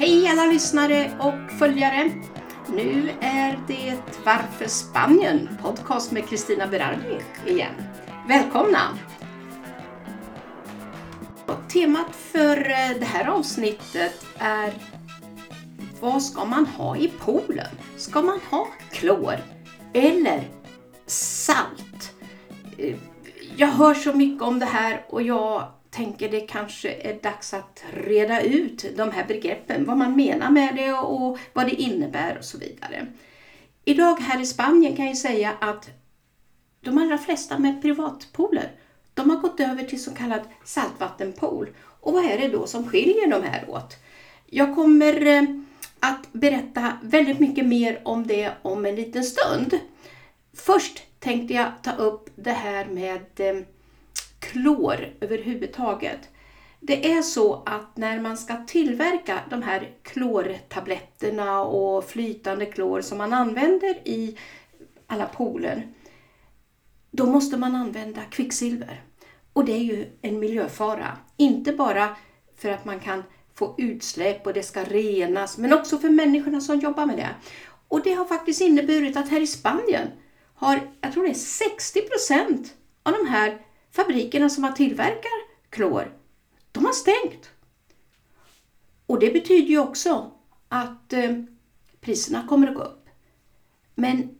Hej 0.00 0.28
alla 0.28 0.46
lyssnare 0.46 1.16
och 1.20 1.58
följare! 1.58 2.10
Nu 2.68 3.10
är 3.20 3.58
det 3.66 3.98
Varför 4.24 4.66
Spanien? 4.66 5.48
Podcast 5.62 6.12
med 6.12 6.28
Kristina 6.28 6.66
Berardi 6.66 7.20
igen. 7.46 7.74
Välkomna! 8.28 8.78
Temat 11.68 12.16
för 12.16 12.56
eh, 12.56 12.98
det 12.98 13.04
här 13.04 13.26
avsnittet 13.26 14.26
är 14.38 14.72
Vad 16.00 16.22
ska 16.22 16.44
man 16.44 16.66
ha 16.66 16.96
i 16.96 17.08
poolen? 17.08 17.70
Ska 17.96 18.22
man 18.22 18.40
ha 18.50 18.68
klor 18.90 19.36
eller 19.92 20.48
salt? 21.06 22.12
Eh, 22.76 22.96
jag 23.56 23.68
hör 23.68 23.94
så 23.94 24.12
mycket 24.12 24.42
om 24.42 24.58
det 24.58 24.66
här 24.66 25.04
och 25.08 25.22
jag 25.22 25.68
tänker 25.98 26.28
det 26.28 26.40
kanske 26.40 26.92
är 26.92 27.18
dags 27.22 27.54
att 27.54 27.84
reda 27.92 28.42
ut 28.42 28.84
de 28.96 29.10
här 29.10 29.24
begreppen, 29.26 29.84
vad 29.84 29.96
man 29.96 30.16
menar 30.16 30.50
med 30.50 30.76
det 30.76 30.92
och 30.92 31.38
vad 31.52 31.66
det 31.66 31.74
innebär 31.74 32.38
och 32.38 32.44
så 32.44 32.58
vidare. 32.58 33.06
Idag 33.84 34.16
här 34.20 34.40
i 34.40 34.46
Spanien 34.46 34.96
kan 34.96 35.06
jag 35.06 35.16
säga 35.16 35.52
att 35.60 35.90
de 36.80 36.98
allra 36.98 37.18
flesta 37.18 37.58
med 37.58 37.82
privatpooler, 37.82 38.70
de 39.14 39.30
har 39.30 39.36
gått 39.36 39.60
över 39.60 39.84
till 39.84 40.02
så 40.02 40.14
kallad 40.14 40.40
saltvattenpool. 40.64 41.68
Och 42.00 42.12
vad 42.12 42.24
är 42.24 42.38
det 42.38 42.48
då 42.48 42.66
som 42.66 42.88
skiljer 42.88 43.30
de 43.30 43.42
här 43.42 43.70
åt? 43.70 43.96
Jag 44.46 44.74
kommer 44.74 45.26
eh, 45.26 45.42
att 46.00 46.32
berätta 46.32 46.92
väldigt 47.02 47.38
mycket 47.38 47.66
mer 47.66 48.00
om 48.04 48.26
det 48.26 48.52
om 48.62 48.86
en 48.86 48.96
liten 48.96 49.24
stund. 49.24 49.78
Först 50.54 51.02
tänkte 51.18 51.54
jag 51.54 51.72
ta 51.82 51.92
upp 51.92 52.30
det 52.34 52.52
här 52.52 52.84
med 52.86 53.26
eh, 53.36 53.64
klor 54.48 55.08
överhuvudtaget. 55.20 56.28
Det 56.80 57.12
är 57.12 57.22
så 57.22 57.62
att 57.66 57.96
när 57.96 58.20
man 58.20 58.36
ska 58.36 58.56
tillverka 58.66 59.40
de 59.50 59.62
här 59.62 59.90
klortabletterna 60.02 61.62
och 61.62 62.04
flytande 62.04 62.66
klor 62.66 63.00
som 63.00 63.18
man 63.18 63.32
använder 63.32 64.08
i 64.08 64.38
alla 65.06 65.26
pooler, 65.26 65.88
då 67.10 67.26
måste 67.26 67.56
man 67.56 67.74
använda 67.74 68.20
kvicksilver. 68.30 69.02
Och 69.52 69.64
det 69.64 69.72
är 69.72 69.84
ju 69.84 70.06
en 70.22 70.38
miljöfara. 70.38 71.16
Inte 71.36 71.72
bara 71.72 72.16
för 72.56 72.68
att 72.68 72.84
man 72.84 73.00
kan 73.00 73.22
få 73.54 73.74
utsläpp 73.78 74.46
och 74.46 74.52
det 74.52 74.62
ska 74.62 74.84
renas, 74.84 75.58
men 75.58 75.72
också 75.72 75.98
för 75.98 76.10
människorna 76.10 76.60
som 76.60 76.78
jobbar 76.78 77.06
med 77.06 77.16
det. 77.16 77.30
Och 77.88 78.02
det 78.02 78.12
har 78.12 78.24
faktiskt 78.24 78.60
inneburit 78.60 79.16
att 79.16 79.28
här 79.28 79.40
i 79.40 79.46
Spanien 79.46 80.08
har, 80.54 80.80
jag 81.00 81.12
tror 81.12 81.22
det 81.24 81.30
är 81.30 81.34
60 81.34 82.00
procent 82.00 82.74
av 83.02 83.12
de 83.12 83.26
här 83.26 83.58
fabrikerna 83.90 84.48
som 84.48 84.74
tillverkar 84.74 85.48
klor, 85.70 86.16
de 86.72 86.84
har 86.84 86.92
stängt. 86.92 87.50
Och 89.06 89.18
det 89.18 89.32
betyder 89.32 89.68
ju 89.68 89.78
också 89.78 90.30
att 90.68 91.12
eh, 91.12 91.42
priserna 92.00 92.46
kommer 92.48 92.68
att 92.68 92.74
gå 92.74 92.82
upp. 92.82 93.08
Men 93.94 94.38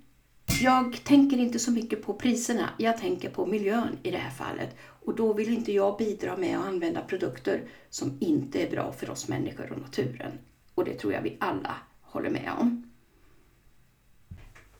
jag 0.61 1.05
tänker 1.05 1.37
inte 1.37 1.59
så 1.59 1.71
mycket 1.71 2.03
på 2.03 2.15
priserna, 2.15 2.71
jag 2.79 2.99
tänker 2.99 3.31
på 3.31 3.47
miljön 3.47 3.99
i 4.03 4.11
det 4.11 4.19
här 4.19 4.31
fallet. 4.31 4.77
Och 4.81 5.15
då 5.15 5.33
vill 5.33 5.55
inte 5.55 5.73
jag 5.73 5.99
bidra 5.99 6.37
med 6.37 6.59
att 6.59 6.67
använda 6.67 7.01
produkter 7.01 7.63
som 7.91 8.17
inte 8.21 8.63
är 8.67 8.71
bra 8.71 8.93
för 8.93 9.11
oss 9.11 9.29
människor 9.29 9.73
och 9.73 9.81
naturen. 9.81 10.33
Och 10.75 10.85
det 10.85 10.95
tror 10.95 11.13
jag 11.13 11.23
vi 11.23 11.37
alla 11.41 11.75
håller 12.03 12.31
med 12.31 12.53
om. 12.61 12.88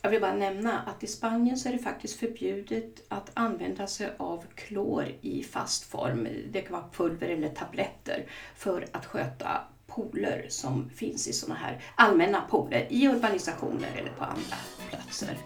Jag 0.03 0.11
vill 0.11 0.21
bara 0.21 0.35
nämna 0.35 0.79
att 0.81 1.03
i 1.03 1.07
Spanien 1.07 1.57
så 1.57 1.69
är 1.69 1.73
det 1.73 1.79
faktiskt 1.79 2.21
förbjudet 2.21 3.05
att 3.09 3.31
använda 3.35 3.87
sig 3.87 4.13
av 4.17 4.45
klor 4.55 5.07
i 5.21 5.43
fast 5.43 5.85
form. 5.85 6.29
Det 6.53 6.61
kan 6.61 6.73
vara 6.73 6.91
pulver 6.93 7.29
eller 7.29 7.49
tabletter 7.49 8.27
för 8.57 8.87
att 8.93 9.07
sköta 9.07 9.61
pooler 9.87 10.47
som 10.49 10.91
finns 10.91 11.29
i 11.29 11.33
sådana 11.33 11.61
här 11.61 11.85
allmänna 11.95 12.41
pooler 12.41 12.87
i 12.91 13.09
urbanisationer 13.09 13.89
eller 13.97 14.11
på 14.11 14.25
andra 14.25 14.57
platser. 14.91 15.37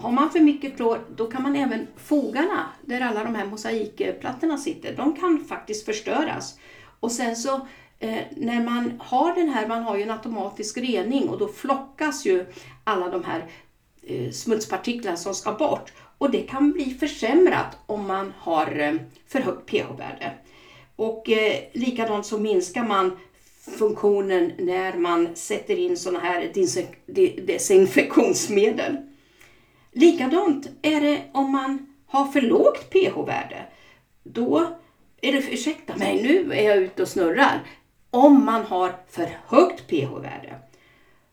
Har 0.00 0.12
man 0.12 0.30
för 0.30 0.40
mycket 0.40 0.76
klor 0.76 1.00
då 1.16 1.26
kan 1.26 1.42
man 1.42 1.56
även 1.56 1.86
fogarna 1.96 2.66
där 2.82 3.00
alla 3.00 3.24
de 3.24 3.34
här 3.34 3.46
mosaikplattorna 3.46 4.58
sitter, 4.58 4.96
de 4.96 5.16
kan 5.16 5.44
faktiskt 5.44 5.86
förstöras. 5.86 6.58
Och 7.00 7.12
sen 7.12 7.36
så 7.36 7.54
eh, 7.98 8.18
när 8.36 8.64
man 8.64 8.92
har 8.98 9.34
den 9.34 9.48
här, 9.48 9.68
man 9.68 9.82
har 9.82 9.96
ju 9.96 10.02
en 10.02 10.10
automatisk 10.10 10.78
rening 10.78 11.28
och 11.28 11.38
då 11.38 11.48
flockas 11.48 12.26
ju 12.26 12.46
alla 12.84 13.08
de 13.08 13.24
här 13.24 13.46
eh, 14.02 14.30
smutspartiklarna 14.30 15.16
som 15.16 15.34
ska 15.34 15.52
bort. 15.52 15.92
Och 16.18 16.30
det 16.30 16.42
kan 16.42 16.72
bli 16.72 16.96
försämrat 17.00 17.78
om 17.86 18.06
man 18.06 18.32
har 18.38 18.78
eh, 18.78 18.94
för 19.28 19.40
högt 19.40 19.70
pH-värde. 19.70 20.32
Och 20.96 21.30
eh, 21.30 21.56
likadant 21.72 22.26
så 22.26 22.38
minskar 22.38 22.84
man 22.84 23.18
funktionen 23.78 24.52
när 24.58 24.96
man 24.96 25.36
sätter 25.36 25.76
in 25.78 25.96
sådana 25.96 26.20
här 26.20 26.52
desinfektionsmedel. 27.46 28.96
Likadant 29.92 30.68
är 30.82 31.00
det 31.00 31.22
om 31.32 31.52
man 31.52 31.86
har 32.06 32.24
för 32.24 32.40
lågt 32.40 32.90
pH-värde. 32.90 33.66
Då 34.22 34.76
är 35.20 35.32
det, 35.32 35.52
ursäkta 35.52 35.96
mig, 35.96 36.22
nu 36.22 36.52
är 36.52 36.62
jag 36.62 36.76
ute 36.76 37.02
och 37.02 37.08
snurrar. 37.08 37.62
Om 38.10 38.44
man 38.44 38.64
har 38.64 38.96
för 39.08 39.28
högt 39.46 39.88
pH-värde, 39.88 40.58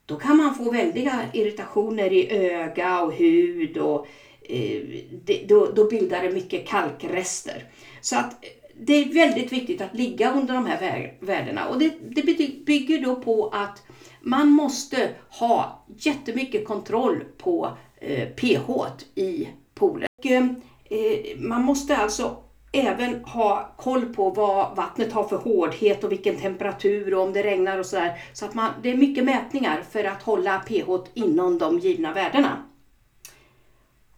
då 0.05 0.15
kan 0.15 0.37
man 0.37 0.55
få 0.55 0.71
väldiga 0.71 1.21
irritationer 1.33 2.13
i 2.13 2.31
öga 2.31 3.01
och 3.01 3.13
hud 3.13 3.77
och 3.77 4.07
eh, 4.41 4.81
det, 5.25 5.45
då, 5.47 5.71
då 5.75 5.89
bildar 5.89 6.23
det 6.23 6.31
mycket 6.31 6.67
kalkrester. 6.67 7.63
Så 8.01 8.15
att 8.15 8.43
det 8.79 8.93
är 8.93 9.13
väldigt 9.13 9.51
viktigt 9.51 9.81
att 9.81 9.95
ligga 9.95 10.33
under 10.33 10.53
de 10.53 10.65
här 10.65 11.13
värdena 11.19 11.67
och 11.67 11.79
det, 11.79 11.93
det 12.01 12.21
bygger 12.65 13.01
då 13.01 13.15
på 13.15 13.49
att 13.49 13.83
man 14.21 14.49
måste 14.49 15.09
ha 15.29 15.85
jättemycket 15.97 16.67
kontroll 16.67 17.23
på 17.37 17.77
eh, 17.99 18.29
pH 18.29 18.69
i 19.15 19.47
poolen. 19.73 20.07
Och, 20.17 20.25
eh, 20.25 21.37
man 21.37 21.63
måste 21.63 21.97
alltså 21.97 22.37
även 22.71 23.23
ha 23.23 23.73
koll 23.77 24.05
på 24.13 24.29
vad 24.29 24.75
vattnet 24.75 25.13
har 25.13 25.23
för 25.23 25.37
hårdhet 25.37 26.03
och 26.03 26.11
vilken 26.11 26.35
temperatur 26.35 27.13
och 27.13 27.23
om 27.23 27.33
det 27.33 27.43
regnar 27.43 27.77
och 27.77 27.85
sådär. 27.85 28.21
Så 28.33 28.45
att 28.45 28.53
man, 28.53 28.71
det 28.83 28.91
är 28.91 28.97
mycket 28.97 29.23
mätningar 29.23 29.83
för 29.91 30.03
att 30.03 30.23
hålla 30.23 30.59
pH 30.59 30.89
inom 31.13 31.57
de 31.57 31.79
givna 31.79 32.13
värdena. 32.13 32.63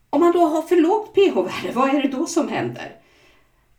Om 0.09 0.21
man 0.21 0.31
då 0.31 0.39
har 0.39 0.61
för 0.61 0.75
lågt 0.75 1.13
pH-värde, 1.13 1.71
vad 1.73 1.89
är 1.89 2.01
det 2.01 2.07
då 2.07 2.25
som 2.25 2.47
händer? 2.47 2.95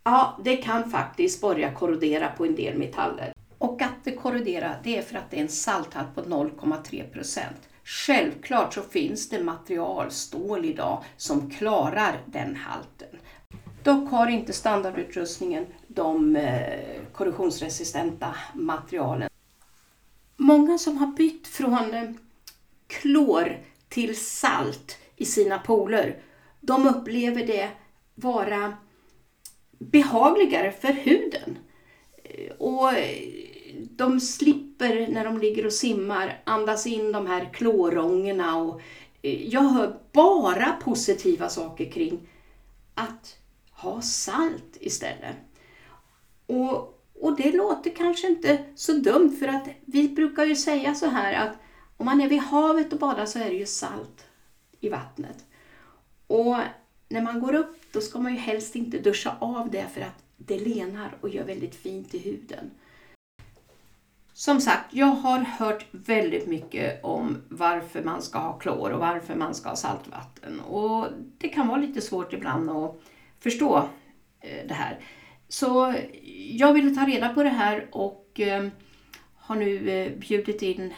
Ja, 0.05 0.39
det 0.45 0.57
kan 0.57 0.91
faktiskt 0.91 1.41
börja 1.41 1.73
korrodera 1.73 2.29
på 2.29 2.45
en 2.45 2.55
del 2.55 2.79
metaller. 2.79 3.33
Och 3.59 3.83
att 3.83 4.05
det 4.05 4.13
korroderar, 4.13 4.81
det 4.85 4.99
är 4.99 5.03
för 5.03 5.17
att 5.17 5.31
det 5.31 5.37
är 5.37 5.41
en 5.41 5.49
salthalt 5.49 6.15
på 6.15 6.23
0,3 6.23 7.13
procent. 7.13 7.69
Självklart 7.91 8.75
så 8.75 8.83
finns 8.83 9.29
det 9.29 9.43
material, 9.43 10.11
stål 10.11 10.65
idag, 10.65 11.05
som 11.17 11.51
klarar 11.51 12.21
den 12.27 12.57
halten. 12.57 13.09
Dock 13.83 14.11
har 14.11 14.27
inte 14.27 14.53
standardutrustningen 14.53 15.67
de 15.87 16.37
eh, 16.37 17.01
korrosionsresistenta 17.13 18.35
materialen. 18.55 19.29
Många 20.37 20.79
som 20.79 20.99
har 20.99 21.07
bytt 21.07 21.47
från 21.47 21.95
eh, 21.95 22.11
klor 22.87 23.59
till 23.89 24.17
salt 24.17 24.99
i 25.17 25.25
sina 25.25 25.59
pooler, 25.59 26.23
de 26.61 26.87
upplever 26.87 27.47
det 27.47 27.71
vara 28.15 28.77
behagligare 29.79 30.73
för 30.73 30.93
huden. 30.93 31.59
Eh, 32.25 32.53
och 32.53 32.93
de 33.97 34.21
slipper 34.21 35.07
när 35.09 35.25
de 35.25 35.39
ligger 35.39 35.67
och 35.67 35.73
simmar 35.73 36.43
andas 36.45 36.87
in 36.87 37.13
de 37.13 37.27
här 37.27 37.51
klorångorna 37.53 38.57
och 38.57 38.81
eh, 39.23 39.49
jag 39.49 39.63
hör 39.63 39.99
bara 40.13 40.73
positiva 40.73 41.49
saker 41.49 41.91
kring 41.91 42.29
att 42.95 43.37
ha 43.71 44.03
salt 44.03 44.77
istället. 44.81 45.37
Och, 46.47 47.03
och 47.21 47.37
det 47.37 47.53
låter 47.53 47.91
kanske 47.91 48.27
inte 48.27 48.65
så 48.75 48.93
dumt 48.93 49.37
för 49.39 49.49
att 49.49 49.69
vi 49.85 50.09
brukar 50.09 50.45
ju 50.45 50.57
säga 50.57 50.95
så 50.95 51.07
här 51.07 51.47
att 51.47 51.57
om 51.97 52.07
man 52.07 52.21
är 52.21 52.29
vid 52.29 52.41
havet 52.41 52.93
och 52.93 52.99
badar 52.99 53.27
så 53.27 53.39
är 53.39 53.51
det 53.51 53.57
ju 53.57 53.67
salt 53.67 54.27
i 54.81 54.89
vattnet. 54.89 55.45
Och 56.27 56.57
när 57.09 57.23
man 57.23 57.41
går 57.41 57.55
upp 57.55 57.93
då 57.93 58.01
ska 58.01 58.19
man 58.19 58.33
ju 58.33 58.39
helst 58.39 58.77
inte 58.77 58.99
duscha 58.99 59.37
av 59.41 59.71
det 59.71 59.87
för 59.95 60.01
att 60.01 60.25
det 60.37 60.59
lenar 60.59 61.17
och 61.21 61.29
gör 61.29 61.45
väldigt 61.45 61.75
fint 61.75 62.15
i 62.15 62.19
huden 62.19 62.71
som 64.41 64.61
sagt, 64.61 64.95
jag 64.95 65.07
har 65.07 65.39
hört 65.39 65.87
väldigt 65.91 66.47
mycket 66.47 67.05
om 67.05 67.43
varför 67.49 68.03
man 68.03 68.23
ska 68.23 68.39
ha 68.39 68.53
klor 68.53 68.91
och 68.91 69.01
varför 69.01 69.35
man 69.35 69.55
ska 69.55 69.69
ha 69.69 69.77
saltvatten. 69.77 70.61
Och 70.61 71.07
det 71.39 71.49
kan 71.49 71.69
vara 71.69 71.81
lite 71.81 72.01
svårt 72.01 72.33
ibland 72.33 72.71
att 72.71 73.01
förstå 73.39 73.89
eh, 74.41 74.67
det 74.69 74.75
här. 74.75 74.99
Så 75.49 75.95
jag 76.51 76.73
ville 76.73 76.95
ta 76.95 77.07
reda 77.07 77.29
på 77.29 77.43
det 77.43 77.49
här 77.49 77.89
och 77.93 78.41
eh, 78.41 78.69
har 79.37 79.57
nu 79.57 79.91
eh, 79.91 80.19
bjudit 80.19 80.63
in 80.63 80.95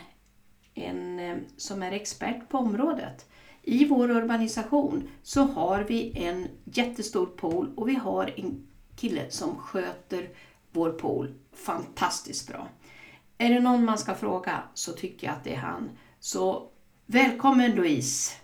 en 0.75 1.21
som 1.57 1.83
är 1.83 1.93
expert 1.93 2.49
på 2.49 2.59
området. 2.59 3.27
I 3.63 3.85
vår 3.85 4.11
urbanisation 4.11 5.09
så 5.23 5.43
har 5.43 5.81
vi 5.81 6.13
en 6.15 6.49
jättestor 6.65 7.27
pool 7.27 7.73
och 7.77 7.89
vi 7.89 7.95
har 7.95 8.35
en 8.37 8.67
kille 8.97 9.31
som 9.31 9.57
sköter 9.57 10.29
vår 10.73 10.91
pool 10.91 11.35
fantastiskt 11.53 12.49
bra. 12.49 12.69
Är 13.43 13.51
det 13.51 13.61
någon 13.61 13.85
man 13.85 13.99
ska 13.99 14.15
fråga 14.15 14.63
så 14.75 14.93
tycker 14.93 15.27
jag 15.27 15.37
att 15.37 15.45
det 15.45 15.53
är 15.53 15.57
han. 15.57 15.91
Så 16.21 16.69
välkommen 17.07 17.75
Louise! 17.75 18.35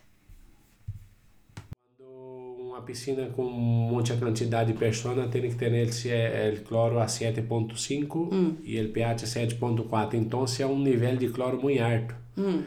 Uma 2.60 2.80
piscina 2.80 3.26
com 3.36 3.52
muita 3.92 4.16
quantidade 4.16 4.72
de 4.72 4.78
personas 4.78 5.32
tem 5.32 5.42
que 5.42 5.58
ter 5.58 5.74
esse 5.74 6.10
el 6.46 6.64
cloro 6.64 6.98
a 7.00 7.06
7.5 7.06 8.32
mm. 8.32 8.56
e 8.64 8.78
el 8.78 8.92
pH 8.92 9.24
7.4. 9.24 10.14
Então 10.14 10.44
é 10.60 10.66
um 10.66 10.78
nível 10.78 11.16
de 11.16 11.28
cloro 11.28 11.62
muito 11.62 11.82
alto. 11.82 12.14
Mm. 12.36 12.62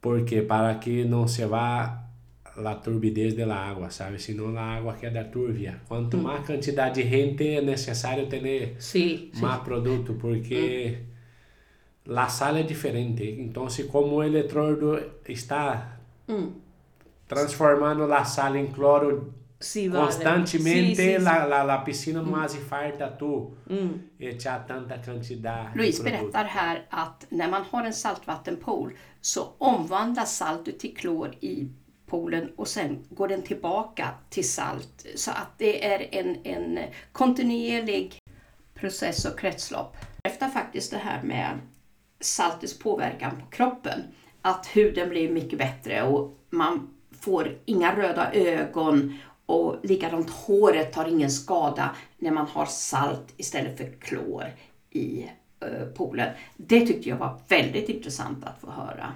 Porque 0.00 0.42
para 0.42 0.74
que 0.74 1.04
não 1.04 1.28
se 1.28 1.46
vá 1.46 2.04
a 2.56 2.74
turbidez 2.74 3.34
da 3.34 3.54
água, 3.54 3.90
sabe? 3.90 4.18
Senão 4.18 4.58
a 4.58 4.62
água 4.62 4.94
queda 4.94 5.24
turbia. 5.24 5.80
Quanto 5.88 6.16
mm. 6.16 6.22
mais 6.22 6.46
quantidade 6.46 7.02
de 7.02 7.08
gente 7.08 7.46
é 7.46 7.62
necessário 7.62 8.26
ter 8.26 8.74
sí, 8.80 9.30
mais 9.40 9.58
sí. 9.58 9.64
produto, 9.64 10.14
porque 10.14 10.98
mm 11.04 11.17
la 12.08 12.28
sal 12.28 12.56
é 12.56 12.62
diferente. 12.62 13.24
Então, 13.38 13.66
como 13.90 14.16
o 14.16 14.22
eletrodo 14.22 14.98
está 15.26 15.98
mm. 16.26 16.52
transformando 17.26 18.06
la 18.06 18.24
sal 18.24 18.56
em 18.56 18.66
cloro 18.66 19.34
sì, 19.58 19.88
constantemente, 19.88 20.94
sì, 20.94 21.18
sì, 21.18 21.22
la, 21.22 21.44
la, 21.44 21.62
la 21.62 21.78
piscina 21.80 22.22
mm. 22.22 22.30
quasi 22.30 22.58
farta 22.58 23.10
tu 23.10 23.54
mm. 23.70 23.94
e 24.18 24.36
c'ha 24.36 24.60
tanta 24.60 24.98
quantità. 24.98 25.70
Louise 25.74 26.02
berättar 26.02 26.44
här 26.44 26.86
att 26.88 27.26
när 27.28 27.48
man 27.48 27.64
har 27.70 27.84
en 27.84 27.92
saltvattenpool 27.92 28.92
så 29.20 29.52
omvandlas 29.58 30.36
saltet 30.36 30.78
till 30.78 30.96
klor 30.96 31.34
i 31.40 31.68
poolen 32.06 32.52
och 32.56 32.68
sen 32.68 33.04
går 33.10 33.28
den 33.28 33.42
tillbaka 33.42 34.08
till 34.30 34.48
salt. 34.48 35.06
Så 35.14 35.30
att 35.30 35.58
det 35.58 35.86
är 35.86 36.08
en, 36.12 36.36
en 36.44 36.78
kontinuerlig 37.12 38.18
process 38.74 39.24
och 39.24 39.38
kretslopp. 39.38 39.96
Efter 40.24 40.48
faktiskt 40.48 40.90
det 40.90 40.98
här 40.98 41.22
med 41.22 41.58
saltets 42.20 42.78
påverkan 42.78 43.30
på 43.40 43.46
kroppen. 43.56 44.00
Att 44.42 44.66
huden 44.66 45.08
blir 45.08 45.32
mycket 45.32 45.58
bättre 45.58 46.02
och 46.02 46.38
man 46.50 46.90
får 47.20 47.58
inga 47.64 47.96
röda 47.96 48.32
ögon 48.32 49.18
och 49.46 49.76
likadant 49.82 50.30
håret 50.30 50.92
tar 50.92 51.08
ingen 51.08 51.30
skada 51.30 51.96
när 52.18 52.30
man 52.30 52.46
har 52.46 52.66
salt 52.66 53.34
istället 53.36 53.76
för 53.76 53.92
klor 54.00 54.44
i 54.90 55.30
uh, 55.64 55.88
poolen. 55.94 56.32
Det 56.56 56.86
tyckte 56.86 57.08
jag 57.08 57.16
var 57.16 57.40
väldigt 57.48 57.88
intressant 57.88 58.44
att 58.44 58.60
få 58.60 58.70
höra. 58.70 59.12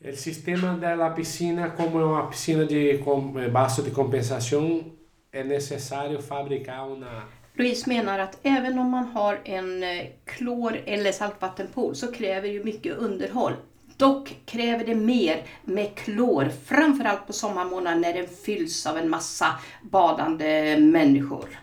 El 0.00 0.16
sistema 0.16 0.76
de 0.76 0.96
la 0.96 1.10
piscina, 1.10 1.70
como 1.70 1.98
una 1.98 2.30
piscina 2.30 2.64
de 2.64 3.48
base 3.52 3.82
de 3.82 3.90
compensación, 3.90 4.92
es 5.32 5.46
necesario 5.46 6.20
fabricar 6.20 6.88
una 6.88 7.28
Louise 7.58 7.88
menar 7.88 8.18
att 8.18 8.38
även 8.42 8.78
om 8.78 8.90
man 8.90 9.04
har 9.04 9.40
en 9.44 9.82
eh, 9.82 10.06
klor 10.24 10.80
eller 10.86 11.12
saltvattenpool 11.12 11.96
så 11.96 12.12
kräver 12.12 12.48
ju 12.48 12.64
mycket 12.64 12.96
underhåll. 12.96 13.52
Dock 13.96 14.36
kräver 14.44 14.84
det 14.84 14.94
mer 14.94 15.42
med 15.64 15.94
klor, 15.94 16.48
framförallt 16.64 17.26
på 17.26 17.32
sommarmånaden 17.32 18.00
när 18.00 18.14
den 18.14 18.26
fylls 18.26 18.86
av 18.86 18.98
en 18.98 19.10
massa 19.10 19.46
badande 19.82 20.76
människor. 20.76 21.58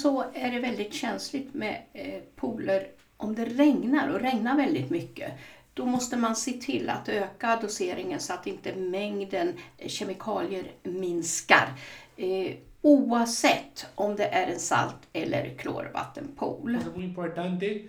Så 0.00 0.24
är 0.34 0.50
det 0.50 0.58
väldigt 0.58 0.94
känsligt 0.94 1.54
med 1.54 1.82
eh, 1.92 2.20
pooler 2.36 2.86
om 3.16 3.34
det 3.34 3.44
regnar 3.44 4.08
och 4.08 4.20
regnar 4.20 4.56
väldigt 4.56 4.90
mycket. 4.90 5.32
Då 5.78 5.86
måste 5.86 6.16
man 6.16 6.36
se 6.36 6.52
till 6.52 6.90
att 6.90 7.08
öka 7.08 7.58
doseringen 7.62 8.20
så 8.20 8.32
att 8.32 8.46
inte 8.46 8.74
mängden 8.74 9.52
kemikalier 9.86 10.64
minskar. 10.82 11.68
Eh, 12.16 12.56
oavsett 12.82 13.86
om 13.94 14.16
det 14.16 14.24
är 14.24 14.46
en 14.46 14.58
salt 14.58 14.96
eller 15.12 15.54
klorvattenpool. 15.58 16.78
Det 16.94 17.00
är 17.00 17.04
importante 17.04 17.80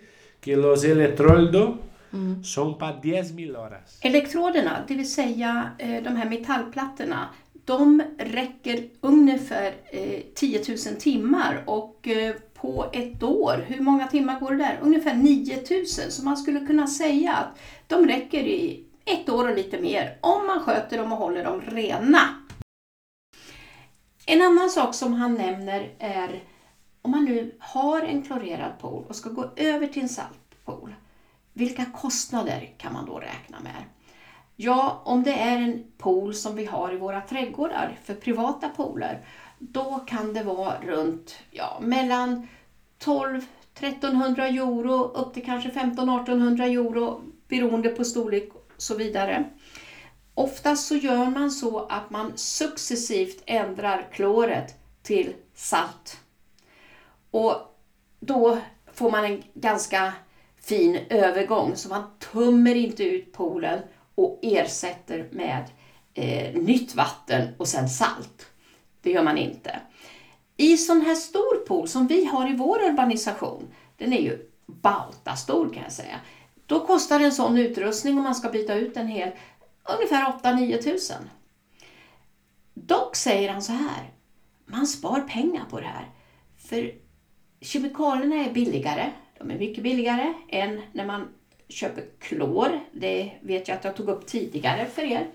que 0.42 0.56
los 0.56 0.84
electrodos 0.84 1.76
mm. 2.14 2.44
son 2.44 2.78
para 2.78 3.02
10 3.02 3.24
horas. 3.58 4.00
Elektroderna, 4.02 4.86
det 4.88 4.96
vill 4.96 5.12
säga 5.12 5.72
eh, 5.78 6.04
de 6.04 6.16
här 6.16 6.30
metallplattorna, 6.30 7.30
de 7.66 8.04
räcker 8.18 8.90
ungefär 9.02 9.74
10 10.36 10.64
000 10.68 10.78
timmar 10.78 11.64
och 11.66 12.08
eh, 12.08 12.36
på 12.62 12.90
ett 12.94 13.24
år, 13.24 13.66
hur 13.68 13.80
många 13.80 14.08
timmar 14.08 14.40
går 14.40 14.52
det 14.52 14.58
där? 14.58 14.80
Ungefär 14.82 15.14
9000. 15.14 16.12
Så 16.12 16.26
man 16.26 16.38
skulle 16.38 16.60
kunna 16.60 16.88
säga 16.88 17.34
att 17.34 17.60
de 17.88 18.08
räcker 18.08 18.44
i 18.44 18.84
ett 19.06 19.30
år 19.30 19.50
och 19.50 19.56
lite 19.56 19.80
mer 19.80 20.18
om 20.22 20.48
man 20.48 20.60
sköter 20.60 20.98
dem 20.98 21.12
och 21.12 21.18
håller 21.18 21.44
dem 21.44 21.62
rena. 21.62 22.20
En 24.26 24.42
annan 24.42 24.70
sak 24.70 24.96
som 24.96 25.14
han 25.14 25.34
nämner 25.34 25.94
är 26.00 26.44
om 27.02 27.12
man 27.12 27.26
nu 27.26 27.56
har 27.60 28.02
en 28.02 28.22
klorerad 28.22 28.80
pool 28.80 29.06
och 29.10 29.16
ska 29.16 29.30
gå 29.30 29.50
över 29.56 29.88
till 29.88 30.02
en 30.02 30.10
saltpool, 30.10 30.96
vilka 31.54 31.86
kostnader 31.86 32.70
kan 32.78 32.94
man 32.94 33.06
då 33.06 33.20
räkna 33.20 33.60
med? 33.60 33.84
Ja, 34.56 35.02
om 35.06 35.24
det 35.24 35.34
är 35.34 35.58
en 35.58 35.84
pool 35.98 36.34
som 36.34 36.56
vi 36.56 36.66
har 36.66 36.94
i 36.94 36.98
våra 36.98 37.22
trädgårdar 37.22 38.00
för 38.04 38.14
privata 38.14 38.70
pooler, 38.70 39.26
då 39.60 40.04
kan 40.08 40.34
det 40.34 40.44
vara 40.44 40.82
runt 40.82 41.36
ja, 41.52 41.78
mellan 41.82 42.48
12 42.98 43.46
1300 43.80 44.48
euro 44.48 45.04
upp 45.04 45.34
till 45.34 45.46
kanske 45.46 45.70
15-1800 45.70 46.64
euro 46.64 47.22
beroende 47.48 47.90
på 47.90 48.04
storlek 48.06 48.50
och 48.54 48.72
så 48.78 48.96
vidare. 48.96 49.50
Oftast 50.34 50.88
så 50.88 50.96
gör 50.96 51.26
man 51.26 51.52
så 51.52 51.80
att 51.86 52.10
man 52.10 52.38
successivt 52.38 53.44
ändrar 53.46 54.08
kloret 54.12 54.76
till 55.04 55.34
salt. 55.56 56.18
Och 57.32 57.56
då 58.20 58.58
får 58.94 59.12
man 59.12 59.26
en 59.26 59.44
ganska 59.54 60.14
fin 60.62 61.00
övergång 61.10 61.76
så 61.76 61.90
man 61.90 62.04
tömmer 62.20 62.76
inte 62.76 63.04
ut 63.04 63.34
poolen 63.34 63.80
och 64.16 64.40
ersätter 64.42 65.28
med 65.32 65.66
eh, 66.14 66.54
nytt 66.54 66.96
vatten 66.96 67.48
och 67.58 67.68
sen 67.68 67.90
salt. 67.90 68.46
Det 69.02 69.12
gör 69.12 69.24
man 69.24 69.38
inte. 69.38 69.80
I 70.58 70.78
sån 70.78 71.02
här 71.02 71.16
stor 71.16 71.66
pool 71.66 71.88
som 71.88 72.08
vi 72.08 72.26
har 72.26 72.50
i 72.50 72.56
vår 72.56 72.84
urbanisation, 72.84 73.74
den 73.98 74.14
är 74.14 74.22
ju 74.22 74.50
bautastor 74.66 75.74
kan 75.74 75.84
jag 75.84 75.92
säga. 75.92 76.20
Då 76.66 76.80
kostar 76.80 77.20
en 77.20 77.32
sån 77.32 77.58
utrustning 77.58 78.18
om 78.18 78.24
man 78.24 78.36
ska 78.36 78.50
byta 78.50 78.74
ut 78.74 78.98
en 78.98 79.08
hel 79.08 79.32
ungefär 79.84 80.32
8-9 80.44 80.82
tusen. 80.82 81.30
Dock 82.74 83.16
säger 83.16 83.50
han 83.50 83.62
så 83.62 83.72
här, 83.72 84.12
man 84.66 84.88
spar 84.88 85.22
pengar 85.22 85.66
på 85.70 85.80
det 85.80 85.86
här. 85.86 86.08
För 86.58 86.92
kemikalierna 87.62 88.36
är 88.36 88.54
billigare, 88.54 89.12
de 89.38 89.52
är 89.52 89.60
mycket 89.60 89.84
billigare 89.84 90.34
än 90.50 90.82
när 90.94 91.06
man 91.06 91.28
köper 91.70 92.04
klor. 92.20 92.80
Det 92.92 93.32
vet 93.42 93.68
jag 93.68 93.78
att 93.78 93.84
jag 93.84 93.96
tog 93.96 94.10
upp 94.10 94.28
tidigare 94.28 94.86
för 94.86 95.02
er. 95.02 95.28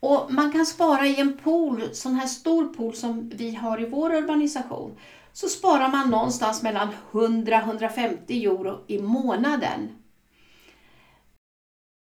Och 0.00 0.32
man 0.32 0.52
kan 0.52 0.66
spara 0.66 1.06
i 1.06 1.20
en 1.20 1.36
pool, 1.36 1.82
sån 1.92 2.14
här 2.14 2.26
stor 2.26 2.64
pool 2.64 2.94
som 2.94 3.30
vi 3.34 3.54
har 3.54 3.82
i 3.82 3.88
vår 3.88 4.14
urbanisation, 4.14 4.98
så 5.32 5.48
sparar 5.48 5.88
man 5.88 6.10
någonstans 6.10 6.62
mellan 6.62 6.88
100-150 7.12 8.18
euro 8.28 8.84
i 8.86 9.02
månaden 9.02 9.88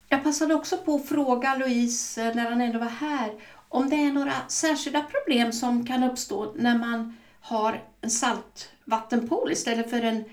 jag 0.08 0.24
passade 0.24 0.54
också 0.54 0.76
på 0.76 0.94
att 0.94 1.08
fråga 1.08 1.54
Louise, 1.54 2.22
eh, 2.22 2.34
när 2.34 2.50
han 2.50 2.60
ändå 2.60 2.78
var 2.78 2.86
här, 2.86 3.32
om 3.68 3.90
det 3.90 3.96
är 3.96 4.12
några 4.12 4.32
särskilda 4.48 5.02
problem 5.02 5.52
som 5.52 5.86
kan 5.86 6.02
uppstå 6.02 6.52
när 6.56 6.78
man 6.78 7.16
har 7.40 7.84
en 8.00 8.10
saltvattenpool 8.10 9.52
istället 9.52 9.90
för 9.90 10.02
en 10.02 10.24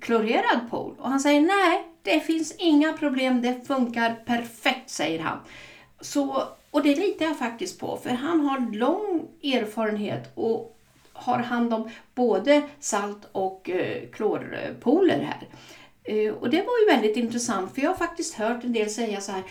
klorerad 0.00 0.70
pool. 0.70 0.94
Och 0.98 1.08
han 1.08 1.20
säger 1.20 1.40
nej, 1.40 1.86
det 2.02 2.20
finns 2.20 2.56
inga 2.58 2.92
problem, 2.92 3.42
det 3.42 3.66
funkar 3.66 4.14
perfekt, 4.14 4.90
säger 4.90 5.18
han. 5.20 5.38
Så, 6.00 6.42
och 6.76 6.82
det 6.82 6.94
litar 6.94 7.26
jag 7.26 7.38
faktiskt 7.38 7.80
på, 7.80 7.96
för 7.96 8.10
han 8.10 8.40
har 8.40 8.72
lång 8.72 9.28
erfarenhet 9.42 10.32
och 10.34 10.78
har 11.12 11.38
hand 11.38 11.74
om 11.74 11.90
både 12.14 12.62
salt 12.80 13.28
och 13.32 13.70
eh, 13.70 14.08
klorpooler 14.12 15.18
här. 15.18 15.48
Eh, 16.04 16.32
och 16.32 16.50
det 16.50 16.56
var 16.56 16.78
ju 16.78 16.96
väldigt 16.96 17.16
intressant 17.16 17.74
för 17.74 17.82
jag 17.82 17.90
har 17.90 17.96
faktiskt 17.96 18.34
hört 18.34 18.64
en 18.64 18.72
del 18.72 18.90
säga 18.90 19.20
så 19.20 19.32
här 19.32 19.42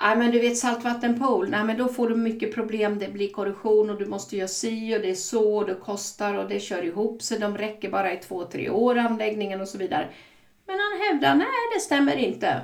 Nej 0.00 0.16
men 0.16 0.30
du 0.30 0.40
vet 0.40 0.58
saltvattenpool, 0.58 1.50
nej 1.50 1.64
men 1.64 1.78
då 1.78 1.88
får 1.88 2.08
du 2.08 2.16
mycket 2.16 2.54
problem, 2.54 2.98
det 2.98 3.08
blir 3.08 3.32
korrosion 3.32 3.90
och 3.90 3.98
du 3.98 4.06
måste 4.06 4.36
göra 4.36 4.48
si 4.48 4.96
och 4.96 5.00
det 5.00 5.10
är 5.10 5.14
så 5.14 5.56
och 5.56 5.66
det 5.66 5.74
kostar 5.74 6.34
och 6.34 6.48
det 6.48 6.60
kör 6.60 6.84
ihop 6.84 7.22
sig, 7.22 7.38
de 7.38 7.58
räcker 7.58 7.90
bara 7.90 8.12
i 8.12 8.16
två, 8.16 8.44
tre 8.44 8.70
år 8.70 8.98
anläggningen 8.98 9.60
och 9.60 9.68
så 9.68 9.78
vidare. 9.78 10.08
Men 10.66 10.76
han 10.78 11.00
hävdar, 11.00 11.34
nej 11.34 11.74
det 11.74 11.80
stämmer 11.80 12.16
inte. 12.16 12.60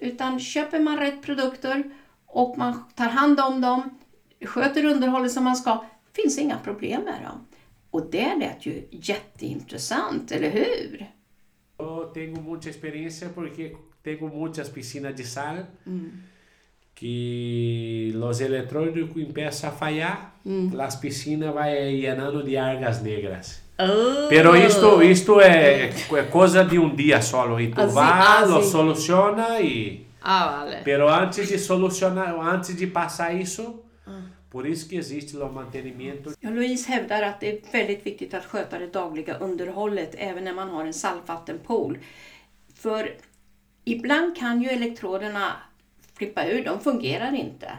Utan 0.00 0.40
köper 0.40 0.80
man 0.80 0.98
rätt 0.98 1.22
produkter 1.22 1.84
och 2.34 2.58
man 2.58 2.84
tar 2.94 3.08
hand 3.08 3.40
om 3.40 3.60
dem, 3.60 3.82
sköter 4.44 4.84
underhållet 4.84 5.32
som 5.32 5.44
man 5.44 5.56
ska, 5.56 5.84
finns 6.16 6.38
inga 6.38 6.58
problem 6.58 7.02
med 7.02 7.22
dem. 7.22 7.46
Och 7.90 8.10
det 8.10 8.36
lät 8.36 8.66
ju 8.66 8.88
jätteintressant, 8.90 10.32
eller 10.32 10.50
hur? 10.50 11.06
Eu 11.78 12.10
tenho 12.14 12.40
muita 12.42 12.68
experiência 12.68 13.28
porque 13.34 13.76
tenho 14.02 14.28
muitas 14.28 14.68
piscinas 14.68 15.16
de 15.16 15.24
sal 15.24 15.56
que 16.94 18.12
los 18.14 18.40
eletrônicos 18.40 19.24
começam 19.24 19.70
a 19.70 19.72
falhar, 19.72 20.34
as 20.78 20.96
piscinas 20.96 21.52
vai 21.54 21.92
llenando 21.96 22.42
de 22.42 22.56
algas 22.56 23.02
negras. 23.02 23.62
Oh. 23.78 24.28
Pero 24.28 24.54
isto, 24.56 25.02
isto 25.02 25.40
é, 25.40 25.90
é 26.12 26.22
coisa 26.30 26.64
de 26.64 26.78
um 26.78 26.94
dia 26.94 27.20
solo 27.20 27.60
e 27.60 27.72
tu 27.72 27.80
Assim, 27.80 27.94
vai, 27.94 28.46
lo 28.46 28.58
assim. 28.58 28.70
soluciona 28.70 29.60
e 29.60 30.06
Ah, 30.26 30.56
vale. 30.56 30.80
Pero 30.84 31.08
antes 31.08 31.48
de 31.50 31.58
solucionar, 31.58 32.38
antes 32.38 32.78
de 32.78 32.86
passar 32.86 33.34
isso, 33.34 33.84
por 34.50 34.66
isso 34.66 34.88
que 34.88 34.96
existe 34.96 35.36
o 35.36 35.52
mantenimento. 35.52 36.30
Ja, 36.40 36.50
Louise 36.50 36.88
hävdar 36.88 37.22
att 37.22 37.40
det 37.40 37.48
är 37.48 37.72
väldigt 37.72 38.06
viktigt 38.06 38.34
att 38.34 38.44
sköta 38.44 38.78
det 38.78 38.86
dagliga 38.86 39.38
underhållet 39.38 40.14
även 40.18 40.44
när 40.44 40.54
man 40.54 40.68
har 40.68 40.84
en 40.84 40.94
saltvattenpool. 40.94 41.98
För 42.74 43.16
ibland 43.84 44.36
kan 44.36 44.62
ju 44.62 44.68
elektroderna 44.68 45.52
flippa 46.14 46.46
ur, 46.46 46.64
de 46.64 46.80
fungerar 46.80 47.34
inte. 47.34 47.78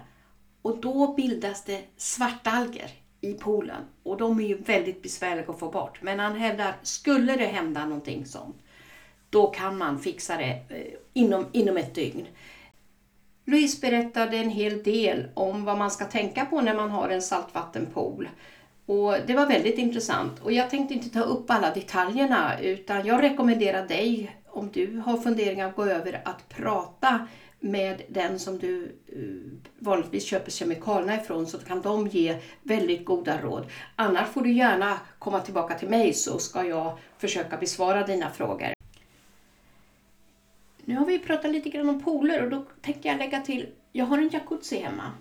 Och 0.62 0.82
då 0.82 1.14
bildas 1.14 1.64
det 1.64 1.82
svartalger 1.98 2.92
i 3.22 3.34
poolen 3.34 3.82
och 4.04 4.18
de 4.18 4.40
är 4.40 4.48
ju 4.48 4.58
väldigt 4.58 5.02
besvärliga 5.02 5.46
att 5.50 5.60
få 5.60 5.72
bort. 5.72 6.02
Men 6.02 6.20
han 6.20 6.36
hävdar, 6.36 6.75
skulle 6.82 7.36
det 7.36 7.46
hända 7.46 7.86
någonting 7.86 8.25
sånt, 8.25 8.58
då 9.36 9.48
kan 9.48 9.77
man 9.77 10.00
fixa 10.00 10.38
det 10.38 10.60
eh, 10.70 10.94
inom, 11.13 11.46
inom 11.51 11.77
ett 11.77 11.96
dygn. 11.96 12.27
Louise 13.46 13.82
berättade 13.82 14.38
en 14.38 14.50
hel 14.50 14.84
del 14.84 15.27
om 15.34 15.65
vad 15.65 15.77
man 15.77 15.92
ska 15.92 16.06
tänka 16.06 16.46
på 16.46 16.62
när 16.62 16.75
man 16.75 16.89
har 16.89 17.10
en 17.10 17.22
saltvattenpool. 17.22 18.30
Och 18.86 19.15
det 19.27 19.34
var 19.34 19.46
väldigt 19.46 19.77
intressant. 19.77 20.39
Och 20.42 20.51
jag 20.51 20.70
tänkte 20.70 20.94
inte 20.94 21.10
ta 21.10 21.22
upp 21.22 21.51
alla 21.51 21.74
detaljerna 21.74 22.60
utan 22.60 23.06
jag 23.06 23.24
rekommenderar 23.24 23.88
dig, 23.88 24.36
om 24.48 24.70
du 24.74 24.98
har 25.06 25.18
funderingar, 25.18 25.68
att 25.68 25.75
gå 25.75 25.86
över 25.86 26.22
att 26.25 26.50
prata 26.50 27.27
med 27.60 28.01
den 28.08 28.39
som 28.39 28.60
du 28.60 28.96
eh, 29.08 29.68
vanligtvis 29.80 30.25
köper 30.25 30.51
kemikalierna 30.51 31.15
ifrån 31.15 31.48
så 31.48 31.58
kan 31.58 31.82
de 31.82 32.08
ge 32.08 32.38
väldigt 32.63 33.06
goda 33.06 33.42
råd. 33.42 33.65
Annars 33.96 34.27
får 34.30 34.42
du 34.42 34.51
gärna 34.51 35.00
komma 35.20 35.39
tillbaka 35.39 35.75
till 35.75 35.89
mig 35.89 36.13
så 36.13 36.39
ska 36.39 36.63
jag 36.63 36.98
försöka 37.18 37.58
besvara 37.58 38.08
dina 38.08 38.30
frågor. 38.30 38.75
Nu 40.86 40.96
har 40.96 41.06
vi 41.06 41.20
pratat 41.20 41.51
lite 41.51 41.70
grann 41.70 41.89
om 41.89 42.01
pooler 42.01 42.44
och 42.44 42.50
då 42.50 42.65
tänker 42.82 43.10
jag 43.10 43.18
lägga 43.18 43.42
till, 43.42 43.68
jag 43.92 44.06
har 44.06 44.18
en 44.18 44.30
jacuzzi 44.30 44.77
hemma. 44.77 45.12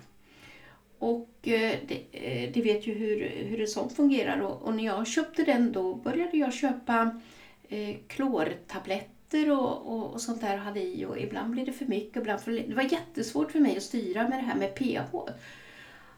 Och 0.99 1.29
eh, 1.41 1.75
det, 1.87 2.01
eh, 2.11 2.51
det 2.53 2.61
vet 2.61 2.87
ju 2.87 2.93
hur, 2.93 3.29
hur 3.29 3.61
en 3.61 3.67
sån 3.67 3.89
fungerar 3.89 4.39
och, 4.39 4.61
och 4.61 4.75
när 4.75 4.85
jag 4.85 5.07
köpte 5.07 5.43
den 5.43 5.71
då 5.71 5.95
började 5.95 6.37
jag 6.37 6.53
köpa 6.53 7.21
eh, 7.69 7.95
klortabletter 8.07 9.51
och, 9.51 9.93
och, 9.93 10.13
och 10.13 10.21
sånt 10.21 10.41
där 10.41 10.53
och 10.53 10.63
hade 10.63 10.81
i 10.81 11.05
och 11.05 11.19
ibland 11.19 11.51
blev 11.51 11.65
det 11.65 11.73
för 11.73 11.85
mycket, 11.85 12.17
ibland 12.17 12.41
för. 12.41 12.51
Det 12.51 12.75
var 12.75 12.83
jättesvårt 12.83 13.51
för 13.51 13.59
mig 13.59 13.77
att 13.77 13.83
styra 13.83 14.27
med 14.29 14.39
det 14.39 14.45
här 14.45 14.55
med 14.55 14.75
pH. 14.75 15.15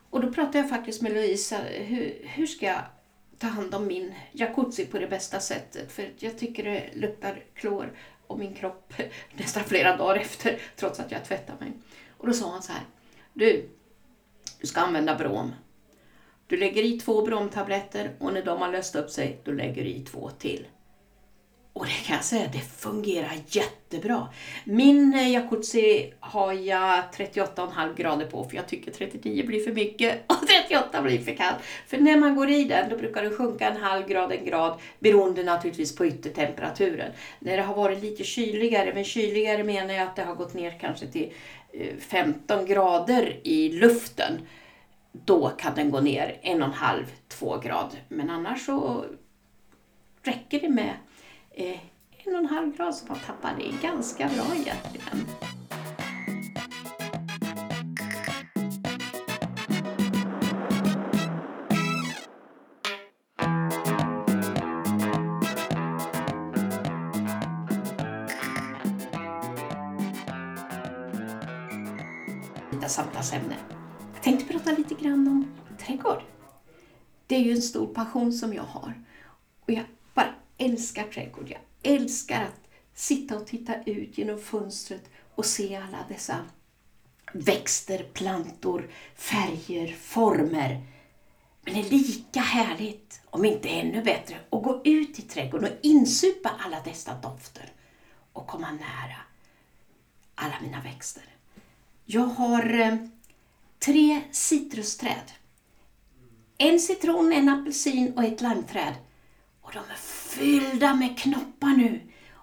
Och 0.10 0.22
då 0.22 0.34
pratade 0.34 0.58
jag 0.58 0.70
faktiskt 0.70 1.02
med 1.02 1.14
Louisa, 1.14 1.58
hur, 1.74 2.22
hur 2.24 2.48
ska 2.48 2.66
jag 2.66 2.82
ta 3.38 3.48
hand 3.48 3.76
om 3.76 3.88
min 3.88 4.14
jacuzzi 4.32 4.86
på 4.86 5.00
det 5.00 5.08
bästa 5.08 5.40
sättet? 5.40 5.92
För 5.92 6.10
jag 6.20 6.38
tycker 6.38 6.64
det 6.64 6.90
luktar 6.94 7.44
klor 7.54 7.94
och 8.28 8.40
min 8.40 8.54
kropp 8.54 8.94
nästan 9.34 9.64
flera 9.64 9.98
dagar 9.98 10.16
efter 10.16 10.60
trots 10.76 11.00
att 11.00 11.12
jag 11.12 11.26
tvättade 11.26 11.66
mig. 11.66 11.74
Och 12.18 12.28
då 12.28 12.34
sa 12.34 12.52
han 12.52 12.64
så 12.64 12.72
här, 12.72 12.82
du, 13.34 13.70
du 14.60 14.68
ska 14.68 14.82
använda 14.82 15.16
brom. 15.16 15.54
Du 16.48 16.58
lägger 16.58 16.84
i 16.84 17.00
två 17.00 17.22
bromtabletter 17.22 18.12
och 18.20 18.34
när 18.34 18.44
de 18.44 18.62
har 18.62 18.72
löst 18.72 18.96
upp 18.96 19.10
sig, 19.10 19.42
då 19.44 19.52
lägger 19.52 19.84
du 19.84 19.90
i 19.90 20.00
två 20.00 20.30
till. 20.30 20.68
Och 21.78 21.86
det 21.86 22.06
kan 22.08 22.16
jag 22.16 22.26
säga, 22.26 22.50
det 22.52 22.60
fungerar 22.60 23.34
jättebra. 23.48 24.28
Min 24.64 25.14
eh, 25.14 25.32
jacuzzi 25.32 26.14
har 26.20 26.54
jag 26.54 27.04
38,5 27.14 27.96
grader 27.96 28.26
på 28.26 28.44
för 28.44 28.56
jag 28.56 28.68
tycker 28.68 28.92
39 28.92 29.46
blir 29.46 29.64
för 29.64 29.72
mycket 29.72 30.24
och 30.28 30.48
38 30.68 31.02
blir 31.02 31.20
för 31.20 31.36
kallt. 31.36 31.58
För 31.88 31.98
när 31.98 32.18
man 32.18 32.36
går 32.36 32.50
i 32.50 32.64
den 32.64 32.90
då 32.90 32.98
brukar 32.98 33.24
den 33.24 33.36
sjunka 33.36 33.70
en 33.70 33.78
halv 33.78 34.08
grad, 34.08 34.32
en 34.32 34.46
grad 34.46 34.80
beroende 35.00 35.44
naturligtvis 35.44 35.96
på 35.96 36.06
yttertemperaturen. 36.06 37.12
När 37.40 37.58
det 37.58 37.64
har 37.64 37.76
varit 37.76 38.04
lite 38.04 38.24
kyligare, 38.24 38.94
men 38.94 39.04
kyligare 39.04 39.64
menar 39.64 39.94
jag 39.94 40.08
att 40.08 40.16
det 40.16 40.24
har 40.24 40.36
gått 40.36 40.54
ner 40.54 40.80
kanske 40.80 41.08
till 41.08 41.34
eh, 41.74 41.98
15 42.00 42.66
grader 42.66 43.40
i 43.44 43.70
luften. 43.70 44.34
Då 45.12 45.50
kan 45.50 45.76
den 45.76 45.92
gå 45.92 46.00
ner 46.00 46.40
en 46.42 46.62
och 46.62 46.68
en 46.68 46.74
halv, 46.74 47.06
två 47.28 47.58
grad. 47.58 47.98
Men 48.08 48.30
annars 48.30 48.66
så 48.66 49.06
räcker 50.24 50.60
det 50.60 50.70
med 50.70 50.94
eh, 51.58 51.80
en 52.26 52.34
och 52.34 52.40
en 52.40 52.46
halv 52.46 52.78
grad 52.78 52.96
som 52.96 53.08
man 53.08 53.18
tappar. 53.20 53.56
Det 53.58 53.68
är 53.68 53.82
ganska 53.82 54.28
bra 54.28 54.46
egentligen. 54.56 55.28
Lite 72.72 72.90
samtalsämne. 72.90 73.56
Jag 74.14 74.24
tänkte 74.24 74.54
prata 74.54 74.72
lite 74.72 74.96
grann 74.96 75.28
om 75.28 75.52
trädgård. 75.78 76.22
Det 77.28 77.36
är 77.36 77.40
ju 77.40 77.52
en 77.52 77.62
stor 77.62 77.88
passion 77.88 78.34
som 78.34 78.54
jag 78.54 78.64
har. 78.64 79.04
Och 79.66 79.72
jag 79.72 79.84
älskar 80.58 81.04
trädgård. 81.04 81.50
Jag 81.50 81.94
älskar 81.94 82.44
att 82.44 82.70
sitta 82.94 83.36
och 83.38 83.48
titta 83.48 83.84
ut 83.84 84.18
genom 84.18 84.40
fönstret 84.40 85.10
och 85.36 85.46
se 85.46 85.76
alla 85.76 86.06
dessa 86.10 86.46
växter, 87.34 88.04
plantor, 88.14 88.90
färger, 89.16 89.96
former. 89.96 90.82
Men 91.62 91.74
det 91.74 91.80
är 91.80 91.90
lika 91.90 92.40
härligt, 92.40 93.22
om 93.26 93.46
inte 93.46 93.70
ännu 93.70 94.04
bättre, 94.04 94.36
att 94.50 94.64
gå 94.64 94.82
ut 94.86 95.20
i 95.20 95.22
trädgården 95.22 95.72
och 95.72 95.80
insupa 95.82 96.50
alla 96.60 96.82
dessa 96.82 97.14
dofter 97.22 97.72
och 98.34 98.48
komma 98.48 98.72
nära 98.72 99.18
alla 100.36 100.56
mina 100.62 100.82
växter. 100.82 101.24
Jag 102.06 102.22
har 102.22 102.80
eh, 102.80 102.96
tre 103.80 104.22
citrusträd. 104.32 105.32
En 106.58 106.80
citron, 106.80 107.34
en 107.34 107.50
apelsin 107.50 108.14
och 108.18 108.24
ett 108.24 108.42
limeträd. 108.42 108.94
Och 109.68 109.74
de 109.74 109.80
är 109.80 109.98
fyllda 109.98 110.96
med 110.96 111.20
knoppar 111.20 111.78
nu. 111.78 112.02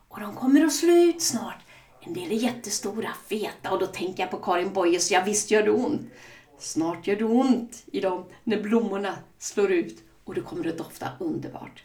Och 0.08 0.20
de 0.20 0.34
kommer 0.34 0.64
att 0.64 0.72
slå 0.72 0.92
ut 0.92 1.22
snart. 1.22 1.58
En 2.00 2.14
del 2.14 2.32
är 2.32 2.36
jättestora, 2.36 3.12
feta 3.26 3.70
och 3.70 3.78
då 3.78 3.86
tänker 3.86 4.22
jag 4.22 4.30
på 4.30 4.36
Karin 4.36 4.72
Boyes 4.72 5.10
Ja 5.10 5.22
visst 5.26 5.50
gör 5.50 5.62
det 5.62 5.70
ont. 5.70 6.00
Snart 6.58 7.06
gör 7.06 7.16
det 7.16 7.24
ont 7.24 7.82
i 7.86 8.00
dem 8.00 8.24
när 8.44 8.62
blommorna 8.62 9.18
slår 9.38 9.72
ut 9.72 10.04
och 10.24 10.34
det 10.34 10.40
kommer 10.40 10.68
att 10.68 10.78
dofta 10.78 11.08
underbart. 11.18 11.84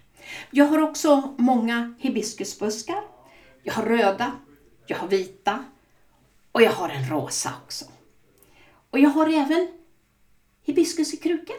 Jag 0.52 0.66
har 0.66 0.82
också 0.82 1.36
många 1.38 1.96
hibiskusbuskar. 2.00 3.04
Jag 3.64 3.74
har 3.74 3.84
röda, 3.84 4.32
jag 4.88 4.98
har 4.98 5.08
vita 5.08 5.66
och 6.52 6.62
jag 6.62 6.72
har 6.72 6.90
en 6.90 7.10
rosa 7.10 7.54
också. 7.66 7.86
Och 8.90 9.00
jag 9.00 9.10
har 9.10 9.28
även 9.28 9.68
hibiskus 10.64 11.14
i 11.14 11.18
krukor. 11.18 11.58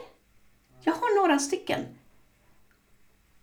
Jag 0.82 0.92
har 0.92 1.20
några 1.20 1.38
stycken. 1.38 1.86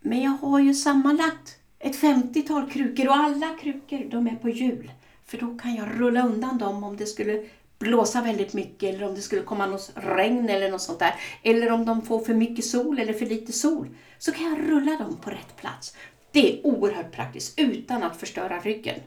Men 0.01 0.21
jag 0.21 0.31
har 0.31 0.59
ju 0.59 0.73
sammanlagt 0.73 1.57
ett 1.79 1.95
50-tal 1.95 2.69
krukor 2.69 3.07
och 3.07 3.15
alla 3.15 3.57
krukor 3.61 4.09
de 4.09 4.27
är 4.27 4.35
på 4.35 4.49
hjul. 4.49 4.91
För 5.25 5.37
då 5.37 5.57
kan 5.57 5.75
jag 5.75 5.87
rulla 5.99 6.27
undan 6.27 6.57
dem 6.57 6.83
om 6.83 6.97
det 6.97 7.05
skulle 7.05 7.45
blåsa 7.79 8.21
väldigt 8.21 8.53
mycket 8.53 8.95
eller 8.95 9.07
om 9.07 9.15
det 9.15 9.21
skulle 9.21 9.41
komma 9.41 9.65
något 9.65 9.91
regn 9.95 10.49
eller 10.49 10.71
något 10.71 10.81
sånt 10.81 10.99
där. 10.99 11.15
Eller 11.43 11.71
om 11.71 11.85
de 11.85 12.01
får 12.01 12.19
för 12.19 12.33
mycket 12.33 12.65
sol 12.65 12.99
eller 12.99 13.13
för 13.13 13.25
lite 13.25 13.51
sol. 13.51 13.89
Så 14.17 14.31
kan 14.31 14.45
jag 14.45 14.71
rulla 14.71 14.97
dem 14.97 15.17
på 15.21 15.29
rätt 15.29 15.55
plats. 15.55 15.95
Det 16.31 16.59
är 16.59 16.67
oerhört 16.67 17.11
praktiskt 17.11 17.59
utan 17.59 18.03
att 18.03 18.17
förstöra 18.17 18.59
ryggen. 18.59 18.99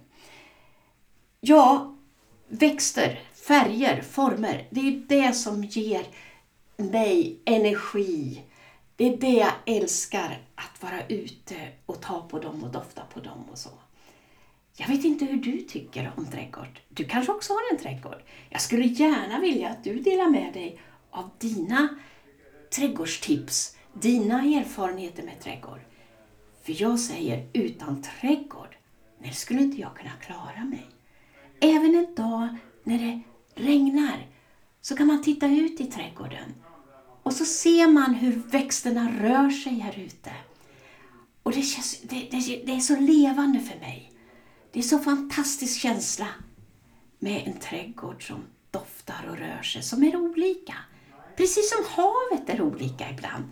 Ja, 1.40 1.96
växter, 2.48 3.20
färger, 3.46 4.02
former. 4.02 4.68
Det 4.70 4.80
är 4.80 5.02
det 5.08 5.32
som 5.32 5.64
ger 5.64 6.06
mig 6.76 7.40
energi. 7.44 8.42
Det 9.00 9.06
är 9.06 9.16
det 9.16 9.32
jag 9.32 9.52
älskar, 9.66 10.38
att 10.54 10.82
vara 10.82 11.06
ute 11.06 11.68
och 11.86 12.00
ta 12.00 12.22
på 12.22 12.38
dem 12.38 12.64
och 12.64 12.70
dofta 12.70 13.02
på 13.14 13.20
dem 13.20 13.44
och 13.52 13.58
så. 13.58 13.70
Jag 14.76 14.88
vet 14.88 15.04
inte 15.04 15.24
hur 15.24 15.36
du 15.36 15.60
tycker 15.60 16.12
om 16.16 16.26
trädgård. 16.26 16.80
Du 16.88 17.04
kanske 17.04 17.32
också 17.32 17.52
har 17.52 17.60
en 17.72 17.78
trädgård. 17.78 18.22
Jag 18.48 18.60
skulle 18.60 18.84
gärna 18.84 19.40
vilja 19.40 19.68
att 19.68 19.84
du 19.84 20.00
delar 20.00 20.30
med 20.30 20.52
dig 20.52 20.80
av 21.10 21.30
dina 21.38 21.88
trädgårdstips, 22.70 23.76
dina 23.92 24.42
erfarenheter 24.42 25.22
med 25.22 25.40
trädgård. 25.40 25.80
För 26.62 26.82
jag 26.82 26.98
säger, 27.00 27.46
utan 27.52 28.02
trädgård, 28.02 28.76
Nej, 29.18 29.32
skulle 29.32 29.62
inte 29.62 29.80
jag 29.80 29.96
kunna 29.96 30.12
klara 30.20 30.64
mig. 30.64 30.86
Även 31.60 31.94
en 31.94 32.14
dag 32.14 32.56
när 32.84 32.98
det 32.98 33.20
regnar 33.62 34.26
så 34.80 34.96
kan 34.96 35.06
man 35.06 35.22
titta 35.22 35.46
ut 35.46 35.80
i 35.80 35.86
trädgården 35.86 36.54
och 37.22 37.32
så 37.32 37.44
ser 37.44 37.88
man 37.88 38.14
hur 38.14 38.32
växterna 38.32 39.12
rör 39.20 39.50
sig 39.50 39.72
här 39.72 39.98
ute. 39.98 40.32
Och 41.42 41.52
det, 41.52 41.62
känns, 41.62 42.00
det, 42.00 42.28
det, 42.30 42.62
det 42.66 42.72
är 42.72 42.80
så 42.80 42.96
levande 42.96 43.60
för 43.60 43.78
mig. 43.78 44.12
Det 44.72 44.78
är 44.78 44.82
så 44.82 44.98
fantastisk 44.98 45.80
känsla 45.80 46.26
med 47.18 47.42
en 47.46 47.60
trädgård 47.60 48.26
som 48.26 48.44
doftar 48.70 49.26
och 49.30 49.36
rör 49.36 49.62
sig, 49.62 49.82
som 49.82 50.04
är 50.04 50.16
olika. 50.16 50.74
Precis 51.36 51.70
som 51.70 51.84
havet 51.88 52.48
är 52.48 52.62
olika 52.62 53.10
ibland. 53.10 53.44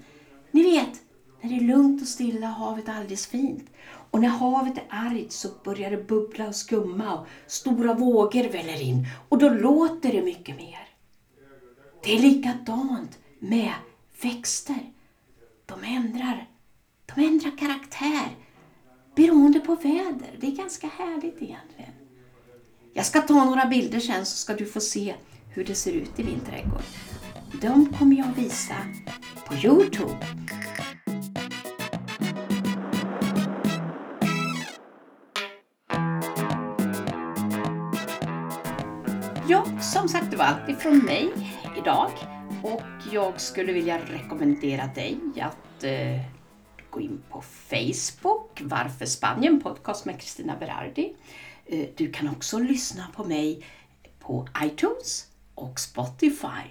Ni 0.50 0.62
vet, 0.62 1.02
när 1.40 1.50
det 1.50 1.56
är 1.56 1.76
lugnt 1.76 2.02
och 2.02 2.08
stilla 2.08 2.46
havet 2.46 2.88
är 2.88 2.92
alldeles 2.92 3.26
fint. 3.26 3.70
Och 4.10 4.20
när 4.20 4.28
havet 4.28 4.78
är 4.78 4.84
argt 4.88 5.32
så 5.32 5.48
börjar 5.64 5.90
det 5.90 6.08
bubbla 6.08 6.48
och 6.48 6.54
skumma 6.54 7.18
och 7.18 7.26
stora 7.46 7.94
vågor 7.94 8.52
väller 8.52 8.82
in 8.82 9.06
och 9.28 9.38
då 9.38 9.48
låter 9.48 10.12
det 10.12 10.22
mycket 10.22 10.56
mer. 10.56 10.88
Det 12.04 12.16
är 12.16 12.20
likadant 12.20 13.18
med 13.38 13.72
växter. 14.22 14.92
De 15.66 15.84
ändrar, 15.84 16.48
de 17.06 17.20
ändrar 17.24 17.58
karaktär 17.58 18.36
beroende 19.16 19.60
på 19.60 19.74
väder. 19.74 20.36
Det 20.40 20.46
är 20.46 20.56
ganska 20.56 20.86
härligt 20.86 21.42
egentligen. 21.42 21.92
Jag 22.92 23.06
ska 23.06 23.20
ta 23.20 23.44
några 23.44 23.66
bilder 23.66 24.00
sen 24.00 24.26
så 24.26 24.36
ska 24.36 24.54
du 24.54 24.66
få 24.66 24.80
se 24.80 25.14
hur 25.54 25.64
det 25.64 25.74
ser 25.74 25.92
ut 25.92 26.18
i 26.18 26.22
din 26.22 26.40
trädgård. 26.40 26.82
De 27.60 27.92
kommer 27.92 28.16
jag 28.16 28.32
visa 28.36 28.74
på 29.46 29.54
Youtube. 29.54 30.26
Ja, 39.48 39.64
som 39.80 40.08
sagt, 40.08 40.30
det 40.30 40.36
var 40.36 40.44
allt 40.44 40.68
ifrån 40.68 40.98
mig 40.98 41.32
idag. 41.76 42.37
Och 42.62 42.82
jag 43.12 43.40
skulle 43.40 43.72
vilja 43.72 43.98
rekommendera 43.98 44.86
dig 44.86 45.18
att 45.40 45.84
eh, 45.84 46.20
gå 46.90 47.00
in 47.00 47.22
på 47.30 47.42
Facebook, 47.42 48.60
Varför 48.64 49.06
Spanien 49.06 49.60
podcast 49.60 50.04
med 50.04 50.20
Kristina 50.20 50.56
Berardi. 50.56 51.14
Eh, 51.66 51.86
du 51.96 52.12
kan 52.12 52.28
också 52.28 52.58
lyssna 52.58 53.06
på 53.16 53.24
mig 53.24 53.66
på 54.20 54.48
iTunes 54.64 55.26
och 55.54 55.80
Spotify. 55.80 56.62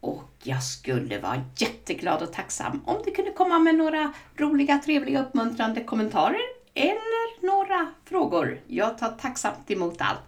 Och 0.00 0.30
jag 0.42 0.62
skulle 0.62 1.18
vara 1.18 1.44
jätteglad 1.56 2.22
och 2.22 2.32
tacksam 2.32 2.82
om 2.86 3.02
du 3.04 3.10
kunde 3.10 3.30
komma 3.30 3.58
med 3.58 3.74
några 3.74 4.12
roliga, 4.36 4.78
trevliga, 4.78 5.22
uppmuntrande 5.22 5.84
kommentarer 5.84 6.40
eller 6.74 7.46
några 7.46 7.86
frågor. 8.04 8.60
Jag 8.66 8.98
tar 8.98 9.10
tacksamt 9.10 9.70
emot 9.70 9.96
allt. 10.00 10.20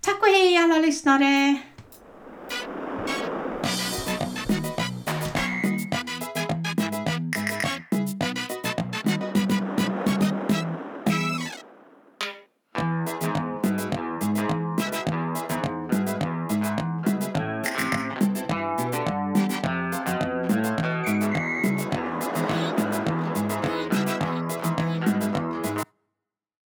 Tack 0.00 0.22
och 0.22 0.28
hej 0.28 0.56
alla 0.56 0.78
lyssnare! 0.78 1.58